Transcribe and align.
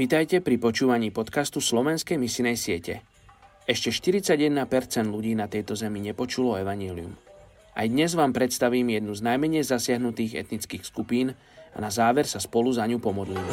Vítajte 0.00 0.40
pri 0.40 0.56
počúvaní 0.56 1.12
podcastu 1.12 1.60
Slovenskej 1.60 2.16
misinej 2.16 2.56
siete. 2.56 3.04
Ešte 3.68 3.92
41% 3.92 4.48
ľudí 5.04 5.36
na 5.36 5.44
tejto 5.44 5.76
zemi 5.76 6.00
nepočulo 6.00 6.56
evanílium. 6.56 7.12
Aj 7.76 7.84
dnes 7.84 8.16
vám 8.16 8.32
predstavím 8.32 8.96
jednu 8.96 9.12
z 9.12 9.20
najmenej 9.20 9.60
zasiahnutých 9.60 10.40
etnických 10.40 10.88
skupín 10.88 11.36
a 11.76 11.78
na 11.84 11.92
záver 11.92 12.24
sa 12.24 12.40
spolu 12.40 12.72
za 12.72 12.88
ňu 12.88 12.96
pomodlíme. 12.96 13.52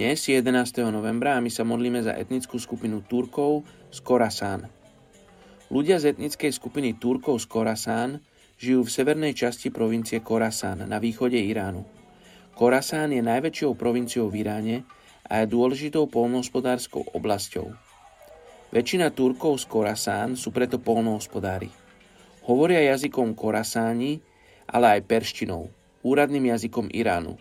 Dnes 0.00 0.24
je 0.24 0.40
11. 0.40 0.88
novembra 0.88 1.36
a 1.36 1.44
my 1.44 1.52
sa 1.52 1.60
modlíme 1.60 2.00
za 2.00 2.16
etnickú 2.16 2.56
skupinu 2.56 3.04
Turkov 3.04 3.68
z 3.92 4.00
Korasán. 4.00 4.64
Ľudia 5.68 6.00
z 6.00 6.16
etnickej 6.16 6.56
skupiny 6.56 6.96
Turkov 6.96 7.44
z 7.44 7.52
Korasán 7.52 8.24
žijú 8.56 8.80
v 8.80 8.88
severnej 8.88 9.36
časti 9.36 9.68
provincie 9.68 10.24
Korasán 10.24 10.88
na 10.88 10.96
východe 10.96 11.36
Iránu. 11.36 12.03
Korasán 12.54 13.10
je 13.10 13.18
najväčšou 13.18 13.74
provinciou 13.74 14.30
v 14.30 14.46
Iráne 14.46 14.76
a 15.26 15.42
je 15.42 15.50
dôležitou 15.50 16.06
polnohospodárskou 16.06 17.02
oblasťou. 17.10 17.74
Väčšina 18.70 19.10
Turkov 19.10 19.58
z 19.58 19.66
Korasán 19.66 20.38
sú 20.38 20.54
preto 20.54 20.78
polnohospodári. 20.78 21.66
Hovoria 22.46 22.78
jazykom 22.94 23.34
Korasáni, 23.34 24.22
ale 24.70 24.98
aj 24.98 25.06
perštinou, 25.10 25.66
úradným 26.06 26.54
jazykom 26.54 26.94
Iránu. 26.94 27.34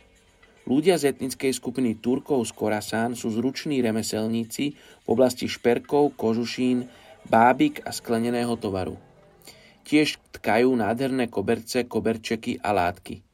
Ľudia 0.66 0.98
z 0.98 1.14
etnickej 1.14 1.52
skupiny 1.61 2.02
Turkov 2.02 2.50
z 2.50 2.58
Korasán 2.58 3.14
sú 3.14 3.30
zruční 3.30 3.86
remeselníci 3.86 4.73
v 4.73 5.08
oblasti 5.11 5.45
šperkov, 5.45 6.17
kožušín, 6.17 6.89
bábik 7.30 7.86
a 7.86 7.94
skleneného 7.94 8.58
tovaru. 8.58 8.98
Tiež 9.86 10.17
tkajú 10.41 10.73
nádherné 10.73 11.30
koberce, 11.30 11.86
koberčeky 11.86 12.58
a 12.64 12.73
látky. 12.73 13.33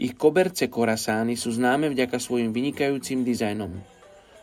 Ich 0.00 0.16
koberce 0.16 0.72
korasány 0.72 1.36
sú 1.36 1.52
známe 1.52 1.92
vďaka 1.92 2.16
svojim 2.16 2.56
vynikajúcim 2.56 3.20
dizajnom. 3.20 3.84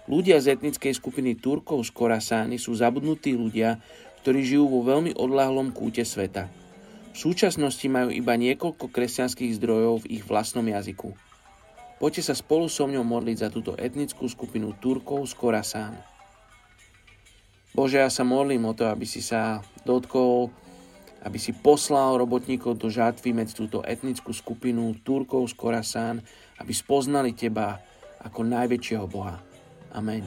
Ľudia 0.05 0.38
z 0.38 0.53
etnickej 0.53 0.94
skupiny 0.94 1.33
Turkov 1.33 1.81
z 1.81 1.97
Korasány 1.97 2.61
sú 2.61 2.77
zabudnutí 2.77 3.33
ľudia, 3.33 3.81
ktorí 4.22 4.45
žijú 4.45 4.69
vo 4.69 4.86
veľmi 4.86 5.17
odláhlom 5.17 5.73
kúte 5.73 6.05
sveta. 6.05 6.45
V 7.11 7.17
súčasnosti 7.17 7.83
majú 7.89 8.14
iba 8.14 8.38
niekoľko 8.38 8.86
kresťanských 8.88 9.58
zdrojov 9.58 10.05
v 10.05 10.22
ich 10.22 10.23
vlastnom 10.30 10.64
jazyku. 10.64 11.17
Poďte 11.97 12.30
sa 12.30 12.38
spolu 12.38 12.69
so 12.69 12.86
mňou 12.86 13.02
modliť 13.02 13.38
za 13.42 13.49
túto 13.49 13.73
etnickú 13.73 14.30
skupinu 14.30 14.77
Turkov 14.77 15.25
z 15.25 15.33
Korasán. 15.33 15.97
Bože, 17.73 17.97
ja 17.97 18.14
sa 18.14 18.21
modlím 18.21 18.69
o 18.69 18.77
to, 18.77 18.86
aby 18.86 19.09
si 19.09 19.25
sa 19.25 19.66
dotkol 19.81 20.53
aby 21.25 21.37
si 21.41 21.55
poslal 21.55 22.17
robotníkov 22.21 22.77
do 22.77 22.91
žatvy 22.91 23.33
medzi 23.33 23.57
túto 23.57 23.81
etnickú 23.81 24.33
skupinu 24.35 24.93
Turkov 25.01 25.49
z 25.49 25.53
Korasán, 25.57 26.21
aby 26.61 26.73
spoznali 26.73 27.33
teba 27.33 27.81
ako 28.21 28.45
najväčšieho 28.45 29.05
Boha. 29.09 29.39
Amen. 29.93 30.21